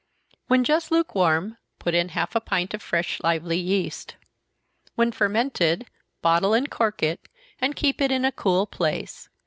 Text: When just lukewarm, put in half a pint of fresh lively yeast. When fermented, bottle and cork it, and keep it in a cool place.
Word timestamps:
When 0.47 0.63
just 0.63 0.89
lukewarm, 0.89 1.59
put 1.77 1.93
in 1.93 2.09
half 2.09 2.33
a 2.33 2.41
pint 2.41 2.73
of 2.73 2.81
fresh 2.81 3.19
lively 3.21 3.59
yeast. 3.59 4.15
When 4.95 5.11
fermented, 5.11 5.85
bottle 6.23 6.55
and 6.55 6.71
cork 6.71 7.03
it, 7.03 7.27
and 7.59 7.75
keep 7.75 8.01
it 8.01 8.09
in 8.11 8.25
a 8.25 8.31
cool 8.31 8.65
place. 8.65 9.29